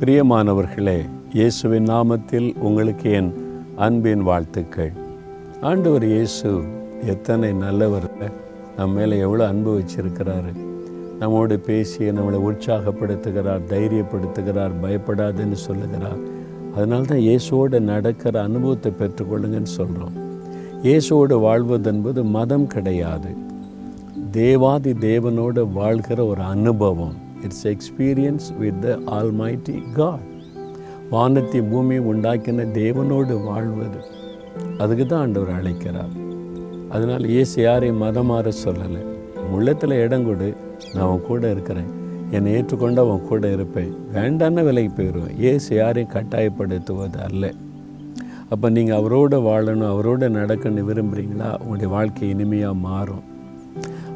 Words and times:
பிரியமானவர்களே 0.00 1.04
இயேசுவின் 1.32 1.84
நாமத்தில் 1.84 2.58
உங்களுக்கு 2.58 3.10
என் 3.10 3.34
அன்பின் 3.76 4.22
வாழ்த்துக்கள். 4.22 4.92
ஆண்டவர் 5.60 6.04
இயேசு 6.04 6.62
எத்தனை 7.06 7.52
நல்லவர். 7.52 8.10
நம்ம 8.76 8.94
மேலே 8.94 9.18
எவ்வளோ 9.18 9.48
அன்பு 9.48 9.78
வச்சிருக்கிறாரு. 9.78 10.52
நம்மோடு 11.18 11.58
பேசி 11.58 12.04
நம்மளை 12.04 12.40
உற்சாகப்படுத்துகிறார் 12.48 13.60
தைரியப்படுத்துகிறார் 13.68 14.70
பயப்படாதுன்னு 14.82 15.52
சொல்லுகிறார். 15.52 16.18
அதனால 16.74 17.02
தான் 17.02 17.18
இயேசுவோடு 17.18 17.80
நடக்கிற 17.80 18.42
அனுபவத்தை 18.42 18.92
பெற்றுக்கொள்ளுங்கன்னு 18.98 19.74
சொல்கிறோம் 19.78 20.16
இயேசுவோடு 20.82 21.40
வாழ்வது 21.40 21.92
என்பது 21.92 22.24
மதம் 22.24 22.66
கிடையாது. 22.66 23.28
தேவாதி 24.30 24.92
தேவனோடு 24.92 25.72
வாழ்கிற 25.72 26.26
ஒரு 26.26 26.42
அனுபவம். 26.42 27.23
It's 27.44 27.66
experience 27.72 28.46
with 28.58 28.80
the 28.82 28.98
almighty 29.18 29.76
God 29.92 30.30
வானத்தை 31.10 31.60
பூமி 31.62 31.98
உண்டாக்கின 31.98 32.66
தேவனோடு 32.80 33.34
வாழ்வது. 33.44 34.00
அதுக்கு 34.78 35.06
தான் 35.06 35.20
ஆண்டவர் 35.20 35.56
அழைக்கிறார். 35.56 36.14
அதனால் 36.90 37.24
இயேசு 37.24 37.62
யாரையும் 37.62 37.96
மதம் 37.96 38.26
மாற 38.26 38.50
சொல்லலை. 38.64 39.02
உள்ளத்தில் 39.52 39.90
இடம் 39.90 40.24
கொடு 40.26 40.48
நான் 40.94 41.04
அவன் 41.04 41.26
கூட 41.26 41.50
இருக்கிறேன். 41.50 41.90
என்னை 42.30 42.52
ஏற்றுக்கொண்டு 42.52 43.00
அவன் 43.00 43.26
கூட 43.28 43.50
இருப்பேன். 43.50 43.92
வேண்டான 44.12 44.62
விலைக்கு 44.62 44.94
போயிடுவேன். 44.96 45.36
இயேசு 45.38 45.76
யாரையும் 45.76 46.14
கட்டாயப்படுத்துவது 46.14 47.20
அல்ல. 47.28 47.52
அப்போ 48.50 48.70
நீங்கள் 48.70 48.98
அவரோட 48.98 49.34
வாழணும் 49.50 49.92
அவரோட 49.92 50.24
நடக்கணும்னு 50.40 50.88
விரும்புகிறீங்களா 50.90 51.50
உங்களுடைய 51.60 51.88
வாழ்க்கை 51.88 52.28
இனிமையாக 52.28 52.82
மாறும். 52.88 53.24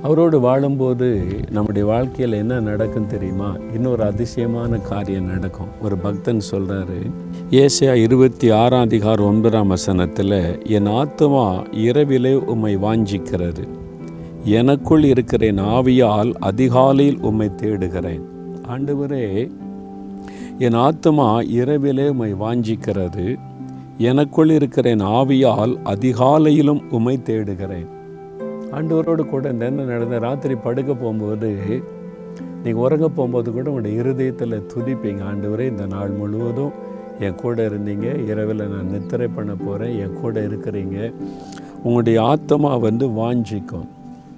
அவரோடு 0.09 0.41
வாழும்போது 0.41 1.27
நம்முடைய 1.51 1.89
வாழ்க்கையில் 1.89 2.37
என்ன 2.37 2.61
நடக்கும் 2.61 3.07
தெரியுமா? 3.07 3.57
இன்னொரு 3.75 4.03
அதிசயமான 4.03 4.77
காரியம் 4.77 5.25
நடக்கும். 5.25 5.67
ஒரு 5.83 5.97
பக்தன் 5.97 6.41
சொல்கிறாரு 6.51 7.11
ஏசியா 7.51 7.93
இருபத்தி 7.95 8.51
ஆறாம் 8.51 8.83
அதிகாரம் 8.83 9.27
ஒன்பதாம் 9.27 9.69
வசனத்தில் 9.69 10.65
என் 10.65 10.87
ஆத்மா 10.87 11.63
இரவிலே 11.71 12.35
உம்மை 12.35 12.77
வாஞ்சிக்கிறது. 12.77 13.69
எனக்குள் 14.45 15.05
இருக்கிறேன் 15.05 15.59
ஆவியால் 15.59 16.33
அதிகாலையில் 16.33 17.21
உம்மை 17.21 17.51
தேடுகிறேன். 17.63 18.23
ஆண்டவரே 18.69 19.51
என் 20.59 20.75
ஆத்மா 20.75 21.41
இரவிலே 21.41 22.09
உம்மை 22.09 22.35
வாஞ்சிக்கிறது. 22.35 23.39
எனக்குள் 23.99 24.51
இருக்கிறேன் 24.51 25.01
ஆவியால் 25.01 25.79
அதிகாலையிலும் 25.85 26.83
உம்மை 26.91 27.23
தேடுகிறேன். 27.23 27.97
ஆண்டவரோடு 28.77 29.23
கூட 29.29 29.53
நின்று 29.61 29.85
நடந்த 29.91 30.17
ராத்திரி 30.19 30.55
படுக்க 30.67 30.91
போகும்போது 30.95 31.51
நீங்கள் 32.63 32.83
உறங்க 32.85 33.07
போகும்போது 33.09 33.49
கூட 33.53 33.67
உங்களுடைய 33.71 34.01
இருதயத்தில் 34.03 34.65
துதிப்பீங்க. 34.73 35.21
ஆண்டவரே 35.31 35.67
இந்த 35.73 35.85
நாள் 35.95 36.13
முழுவதும் 36.21 36.75
என் 37.27 37.39
கூட 37.43 37.57
இருந்தீங்க. 37.69 38.09
இரவில் 38.31 38.63
நான் 38.73 38.91
நித்திரை 38.95 39.29
பண்ண 39.37 39.53
போகிறேன் 39.55 39.95
என் 40.03 40.19
கூட 40.21 40.35
இருக்கிறீங்க. 40.49 40.97
உங்களுடைய 41.83 42.19
ஆத்மா 42.33 42.73
வந்து 42.77 43.07
வாஞ்சிக்கும். 43.21 43.89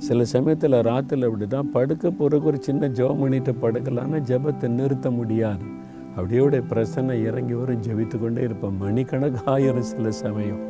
சில 0.06 0.24
சமயத்தில் 0.34 0.76
ராத்திரில் 0.88 1.26
அப்படி 1.28 1.46
தான் 1.56 1.72
படுக்க 1.76 2.08
போகிறக்கு 2.08 2.50
ஒரு 2.52 2.58
சின்ன 2.68 2.88
ஜெபம் 2.98 3.22
பண்ணிட்டு 3.22 3.52
படுக்கலான்னா 3.64 4.20
ஜெபத்தை 4.30 4.68
நிறுத்த 4.78 5.10
முடியாது. 5.10 5.64
அப்படியோடைய 6.16 6.62
பிரசனை 6.70 7.16
இறங்கி 7.28 7.54
வரும் 7.54 7.82
ஜெபித்து 7.86 8.16
கொண்டே 8.20 8.42
இருப்பேன் 8.42 8.78
மணிக்கணக்காயிரம் 8.84 9.90
சில 9.92 10.10
சமயம். 10.22 10.62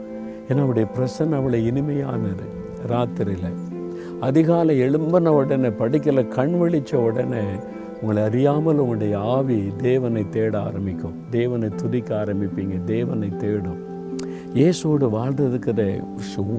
ஏன்னா 0.48 0.62
அவருடைய 0.66 0.88
பிரசனை 0.97 1.38
அவ்வளோ 1.41 1.61
இனிமையானது. 1.70 2.47
ராத்திரியில். 2.89 3.53
அதிகாலை 4.20 4.81
எழும்பின 4.81 5.28
உடனே 5.28 5.69
படிக்கல 5.69 6.28
கண் 6.28 6.59
விழித்த 6.59 6.98
உடனே 6.98 7.42
உங்களை 8.00 8.22
அறியாமல் 8.22 8.77
உங்களுடைய 8.77 9.19
ஆவி 9.19 9.72
தேவனை 9.77 10.28
தேட 10.28 10.61
ஆரம்பிக்கும். 10.61 11.14
தேவனை 11.31 11.69
துதிக்க 11.69 12.25
ஆரம்பிப்பீங்க. 12.25 12.84
தேவனை 12.84 13.33
தேடும். 13.37 13.89
இயேசோடு 14.55 15.06
வாழ்றதுக்கிற 15.17 16.03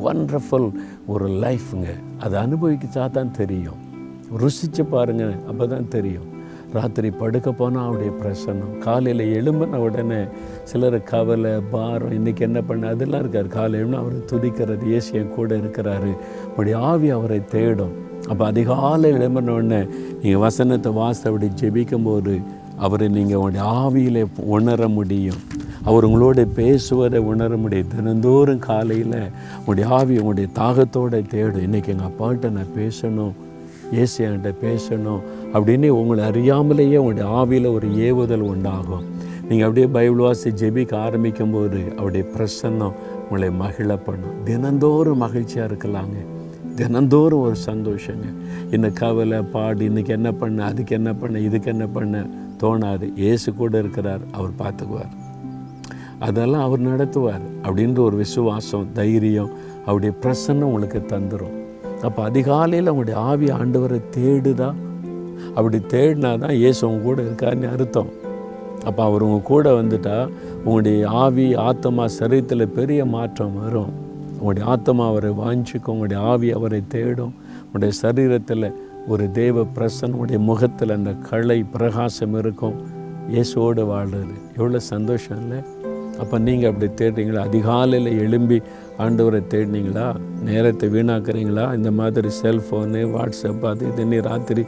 ஒண்டர்ஃபுல் 0.04 0.72
ஒரு 1.08 1.28
லைஃப்ங்க 1.28 1.88
அதை 2.20 2.44
அனுபவிக்கிச்சா 2.44 3.10
தான் 3.10 3.32
தெரியும். 3.32 3.90
ருசித்து 4.38 4.86
பாருங்க 4.86 5.32
அப்போ 5.48 5.68
தான் 5.68 5.88
தெரியும். 5.88 6.40
ராத்திரி 6.74 7.10
படுக்க 7.12 7.52
போனால் 7.52 7.86
அவருடைய 7.86 8.12
பிரசன்னம். 8.22 8.78
காலையில் 8.78 9.24
எழும்பின 9.38 9.76
உடனே 9.76 10.20
சிலர் 10.64 11.04
கவலை 11.04 11.52
பாரம் 11.72 12.14
இன்றைக்கி 12.18 12.40
என்ன 12.40 12.62
பண்ண 12.62 12.88
அதெல்லாம் 12.88 13.20
இருக்கார். 13.20 13.48
காலையில் 13.48 13.94
அவர் 13.94 14.14
துதிக்கிறது 14.14 15.00
ஏசியன் 15.00 15.36
கூட 15.36 15.56
இருக்கிறாரு. 15.56 16.18
உடைய 16.58 16.78
ஆவி 16.78 17.10
அவரை 17.10 17.42
தேடும். 17.46 17.94
அப்போ 18.30 18.46
அதிகாலை 18.46 19.12
எழும்பின 19.12 19.54
உடனே 19.58 19.82
நீங்கள் 20.22 20.42
வசனத்தை 20.42 20.92
வாச 20.92 21.30
அப்படி 21.30 21.52
ஜெபிக்கும்போது 21.62 22.42
அவரை 22.78 23.08
நீங்கள் 23.08 23.38
உங்களுடைய 23.38 23.66
ஆவியில் 23.82 24.28
உணர 24.58 24.88
முடியும். 24.88 25.42
அவர் 25.84 26.08
உங்களோட 26.08 26.48
பேசுவதை 26.56 27.20
உணர 27.20 27.58
முடியும். 27.58 27.88
தினந்தோறும் 27.88 28.60
காலையில் 28.60 29.32
உங்களுடைய 29.60 29.96
ஆவி 29.96 30.18
உங்களுடைய 30.18 30.50
தாகத்தோடு 30.60 31.28
தேடும். 31.28 31.66
இன்றைக்கி 31.68 31.88
எங்கள் 31.88 32.10
அப்பாட்ட 32.10 32.52
நான் 32.52 32.76
பேசணும். 32.78 33.34
ஏசு 33.92 34.28
என்கிட்ட 34.28 34.56
பேசணும் 34.62 35.22
அப்படின்னு 35.54 35.88
உங்களை 35.88 36.24
அறியாமலேயே 36.24 36.96
உங்களுடைய 36.96 37.30
ஆவியில் 37.40 37.74
ஒரு 37.74 37.88
ஏவுதல் 37.88 38.40
உண்டாகும். 38.40 39.20
நீங்கள் 39.50 39.68
அப்படியே 39.68 39.88
பைபிள் 39.88 40.20
வாசி 40.20 40.50
ஜெபிக்க 40.50 40.96
ஆரம்பிக்கும் 40.96 41.52
போது 41.52 41.84
அவருடைய 41.98 42.30
பிரசன்னம் 42.36 42.94
உங்களை 43.24 43.50
மகிழ 43.52 43.98
பண்ணும். 43.98 44.44
தினந்தோறும் 44.44 45.18
மகிழ்ச்சியாக 45.18 45.74
இருக்கலாங்க. 45.74 46.26
தினந்தோறும் 46.76 47.42
ஒரு 47.42 47.56
சந்தோஷங்க. 47.66 48.34
இந்த 48.72 48.90
கவலை 48.90 49.42
பாடு 49.42 49.90
இன்றைக்கி 49.90 50.08
என்ன 50.08 50.32
பண்ண 50.32 50.66
அதுக்கு 50.66 50.96
என்ன 50.96 51.14
பண்ண 51.14 51.40
இதுக்கு 51.40 51.72
என்ன 51.72 51.88
பண்ண 51.88 52.28
தோணாது. 52.64 53.18
ஏசு 53.18 53.54
கூட 53.54 53.78
இருக்கிறார் 53.78 54.20
அவர் 54.32 54.50
பார்த்துக்குவார். 54.58 55.12
அதெல்லாம் 56.20 56.64
அவர் 56.64 56.82
நடத்துவார் 56.82 57.46
அப்படின்ற 57.64 58.00
ஒரு 58.00 58.16
விசுவாசம் 58.16 58.88
தைரியம் 58.94 59.50
அவருடைய 59.86 60.16
பிரசன்னம் 60.22 60.70
உங்களுக்கு 60.72 61.06
தந்துடும் 61.08 61.61
அப்போ 62.08 62.22
அதிகாலையில் 62.24 62.92
உங்களுடைய 62.92 63.20
ஆவி 63.32 63.48
ஆண்டவரை 63.60 64.00
தேடுதா? 64.18 64.70
அப்படி 65.56 65.78
தேடினா 65.94 66.32
தான் 66.44 66.56
இயேசு 66.62 66.82
உங்க 66.88 67.04
கூட 67.04 67.22
இருக்காருன்னு 67.22 67.72
அர்த்தம். 67.76 68.12
அப்போ 68.86 69.02
அவர் 69.04 69.26
உங்கள் 69.26 69.50
கூட 69.52 69.74
வந்துட்டா 69.80 70.16
உங்களுடைய 70.64 71.10
ஆவி 71.24 71.46
ஆத்மா 71.56 72.06
சரீரத்தில் 72.20 72.74
பெரிய 72.78 73.02
மாற்றம் 73.16 73.58
வரும். 73.64 73.92
உங்களுடைய 74.38 74.66
ஆத்மா 74.74 75.04
அவரை 75.08 75.32
வாஞ்சிக்கும் 75.42 75.94
உங்களுடைய 75.96 76.22
ஆவி 76.32 76.50
அவரை 76.60 76.82
தேடும். 76.96 77.34
உங்களுடைய 77.66 77.94
சரீரத்தில் 78.04 78.68
ஒரு 79.08 79.32
தேவ 79.32 79.66
பிரசன் 79.76 80.18
உடைய 80.22 80.40
முகத்தில் 80.50 80.96
அந்த 80.98 81.14
கலை 81.30 81.60
பிரகாசம் 81.76 82.36
இருக்கும். 82.42 82.76
இயேசுவோடு 83.34 83.86
வாழ்கிறது 83.94 84.36
எவ்வளோ 84.58 84.80
சந்தோஷம் 84.94 85.40
இல்லை? 85.44 85.60
அப்போ 86.22 86.36
நீங்கள் 86.48 86.70
அப்படி 86.72 86.88
தேடுறீங்களா? 87.00 87.42
அதிகாலையில் 87.50 88.10
எழும்பி 88.24 88.58
ஆண்டவரை 89.04 89.42
தேடினீங்களா? 89.54 90.08
நேரத்தை 90.48 90.88
வீணாக்குறீங்களா? 90.96 91.66
இந்த 91.78 91.92
மாதிரி 92.00 92.30
செல்ஃபோனு 92.42 93.02
வாட்ஸ்அப் 93.16 93.66
அது 93.72 93.86
இதுன்னு 93.92 94.20
ராத்திரி 94.30 94.64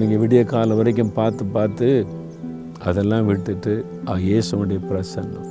நீங்கள் 0.00 0.20
விடிய 0.24 0.42
காலம் 0.52 0.80
வரைக்கும் 0.80 1.14
பார்த்து 1.20 1.44
பார்த்து 1.56 1.88
அதெல்லாம் 2.88 3.26
விட்டுட்டு 3.30 3.72
இயேசுடைய 4.26 4.80
பிரசன்னம். 4.90 5.48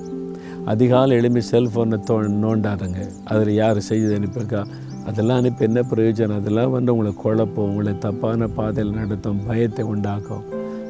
அதிகாலை 0.74 1.14
எழும்பி 1.20 1.42
செல்ஃபோனை 1.52 1.98
தோ 2.08 2.16
நோண்டாதுங்க. 2.46 3.02
அதில் 3.32 3.52
யார் 3.62 3.88
செய்து 3.90 4.12
அனுப்பியிருக்கா? 4.20 4.62
அதெல்லாம் 5.10 5.40
அனுப்பி 5.42 5.64
என்ன 5.68 5.82
பிரயோஜனம்? 5.92 6.40
அதெல்லாம் 6.42 6.74
வந்து 6.78 6.94
உங்களை 6.94 7.14
குழப்பம் 7.24 7.70
உங்களை 7.72 7.94
தப்பான 8.06 8.48
பாதையில் 8.58 8.98
நடத்தும் 9.02 9.44
பயத்தை 9.50 9.86
உண்டாக்கும். 9.94 10.44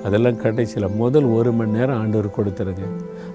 அதெல்லாம் 0.06 0.38
கடைசியில் 0.44 0.96
முதல் 1.02 1.26
ஒரு 1.38 1.52
மணி 1.54 1.72
நேரம் 1.78 2.00
ஆண்டவர் 2.02 2.28
கொடுத்துருங்க 2.38 2.86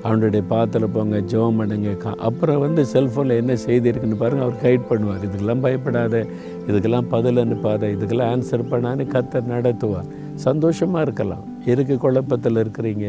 அவனுடைய 0.03 0.43
பாத்தில் 0.53 0.87
போங்க 0.95 1.19
ஜோம் 1.33 1.59
பண்ணுங்க. 1.61 1.91
அப்புறம் 2.29 2.63
வந்து 2.65 2.83
செல்ஃபோனில் 2.93 3.39
என்ன 3.43 3.57
செய்தி 3.57 3.89
இருக்குன்னு 3.91 4.17
பாருங்கள் 4.23 4.47
அவர் 4.47 4.63
கைட் 4.65 4.89
பண்ணுவார். 4.91 5.23
இதுக்கெல்லாம் 5.27 5.63
பயப்படாத 5.67 6.25
இதுக்கெல்லாம் 6.69 7.09
பதில் 7.15 7.43
அனுப்பாத 7.45 7.91
இதுக்கெல்லாம் 7.97 8.31
ஆன்சர் 8.35 8.65
பண்ணான்னு 8.73 9.07
கத்த 9.15 9.43
நடத்துவார். 9.53 10.09
சந்தோஷமாக 10.47 11.03
இருக்கலாம். 11.03 11.45
இருக்கு 11.73 11.97
குழப்பத்தில் 11.99 12.61
இருக்கிறீங்க? 12.65 13.09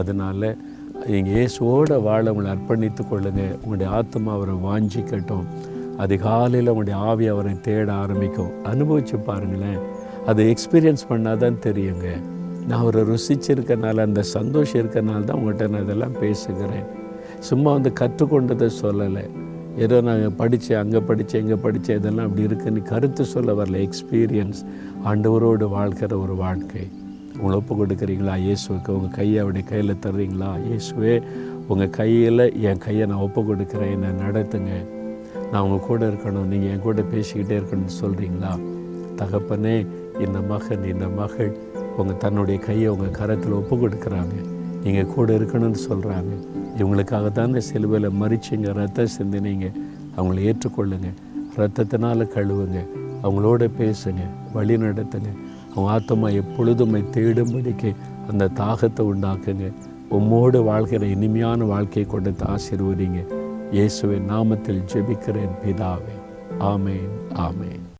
அதனால் 0.00 0.48
நீங்கள் 1.12 1.34
இயேசுவோட 1.36 2.02
வாழ 2.02 2.24
உங்களை 2.32 2.50
அர்ப்பணித்து 2.54 3.04
கொள்ளுங்க. 3.12 3.44
உங்களுடைய 3.62 3.88
ஆத்மா 3.98 4.32
அவரை 4.32 4.54
வாஞ்சிக்கட்டும். 4.68 5.46
அதிகாலையில் 5.98 6.70
உங்களுடைய 6.72 6.98
ஆவி 7.10 7.26
அவரை 7.26 7.54
தேட 7.60 7.92
ஆரம்பிக்கும். 7.92 8.52
அனுபவிச்சு 8.72 9.16
பாருங்களேன். 9.30 9.80
அதை 10.26 10.54
எக்ஸ்பீரியன்ஸ் 10.54 11.08
பண்ணால் 11.10 11.42
தான் 11.44 11.62
தெரியுங்க. 11.66 12.08
நான் 12.68 12.80
அவரை 12.80 13.02
ருசிச்சிருக்கனால 13.10 14.02
அந்த 14.08 14.22
சந்தோஷம் 14.36 14.80
இருக்கனால 14.82 15.24
தான் 15.28 15.38
உங்கள்கிட்ட 15.38 15.68
நான் 15.68 15.84
இதெல்லாம் 15.86 16.18
பேசுகிறேன். 16.20 16.86
சும்மா 17.48 17.70
வந்து 17.76 17.90
கற்றுக்கொண்டதை 18.00 18.68
சொல்லலை. 18.82 19.24
ஏதோ 19.84 19.96
நான் 20.06 20.36
படித்தேன் 20.36 20.80
அங்கே 20.82 21.00
படித்தேன் 21.08 21.42
இங்கே 21.44 21.58
படித்தேன் 21.66 21.98
இதெல்லாம் 22.00 22.26
அப்படி 22.28 22.42
இருக்குன்னு 22.48 22.82
கருத்து 22.82 23.24
சொல்ல 23.24 23.52
வரல. 23.60 23.78
எக்ஸ்பீரியன்ஸ் 23.88 24.60
ஆண்டவரோடு 25.10 25.66
வாழ்க்கிற 25.76 26.12
ஒரு 26.24 26.34
வாழ்க்கை. 26.44 26.84
உங்களை 27.36 27.56
ஒப்பு 27.60 27.74
கொடுக்குறீங்களா? 27.80 28.34
இயேசுவுக்கு 28.46 28.90
உங்கள் 28.96 29.14
கையை 29.18 29.38
அவருடைய 29.42 29.66
கையில் 29.70 30.02
தர்றீங்களா? 30.06 30.50
இயேசுவே 30.66 31.14
உங்கள் 31.68 31.90
கையில் 31.90 32.44
என் 32.68 32.82
கையை 32.86 33.06
நான் 33.06 33.24
ஒப்பு 33.26 33.42
கொடுக்குறேன். 33.50 33.92
என்னை 33.96 34.10
நடத்துங்க. 34.26 34.72
நான் 35.52 35.62
உங்கள் 35.62 35.86
கூட 35.88 36.02
இருக்கணும். 36.12 36.48
நீங்கள் 36.52 36.70
என் 36.74 36.86
கூட 36.86 37.02
பேசிக்கிட்டே 37.14 37.56
இருக்கணும்னு 37.60 37.98
சொல்கிறீங்களா 38.02 38.52
தகப்பனே 39.20 39.76
இந்த 40.24 40.38
மகன் 40.52 40.84
இந்த 40.92 41.06
மகள் 41.20 41.52
உங்கள் 41.96 42.16
தன்னுடைய 42.16 42.60
கையை 42.60 42.88
உங்கள் 42.88 43.10
கரத்தில் 43.10 43.52
ஒப்பு 43.52 43.76
கொடுக்குறாங்க. 43.76 44.34
நீங்கள் 44.84 45.06
கூட 45.06 45.32
இருக்கணும்னு 45.32 45.76
சொல்கிறாங்க 45.88 46.32
இவங்களுக்காக 46.78 47.32
தான் 47.32 47.46
இந்த 47.46 47.60
சிலுவையில் 47.60 48.10
மறிச்சிங்க 48.10 48.72
ரத்தம் 48.72 49.14
சிந்தினீங்க. 49.18 49.72
அவங்கள 50.16 50.52
ஏற்றுக்கொள்ளுங்க. 50.52 51.08
ரத்தத்தினால் 51.56 52.28
கழுவுங்க. 52.34 52.86
அவங்களோட 53.22 53.70
பேசுங்க 53.78 54.22
வழி 54.52 54.76
நடத்துங்க. 54.76 55.30
அவங்க 55.70 55.90
ஆத்மா 55.90 56.28
எப்பொழுதும் 56.28 56.94
தேடும்படிக்கு 56.94 57.94
அந்த 58.30 58.48
தாகத்தை 58.54 59.00
உண்டாக்குங்க. 59.00 59.72
உம்மோடு 60.10 60.64
வாழ்கிற 60.64 61.06
இனிமையான 61.06 61.64
வாழ்க்கையை 61.64 62.12
கொண்டு 62.12 62.34
ஆசீர்வதிங்க. 62.44 63.24
இயேசுவின் 63.70 64.30
நாமத்தில் 64.30 64.82
ஜெபிக்கிறேன் 64.92 65.54
பிதாவே. 65.64 66.16
ஆமேன் 66.60 67.12
ஆமேன். 67.34 67.82